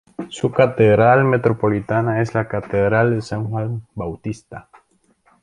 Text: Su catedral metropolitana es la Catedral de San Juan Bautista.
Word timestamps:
Su 0.29 0.51
catedral 0.51 1.25
metropolitana 1.25 2.23
es 2.23 2.33
la 2.33 2.47
Catedral 2.47 3.11
de 3.13 3.21
San 3.21 3.47
Juan 3.51 3.83
Bautista. 3.93 4.67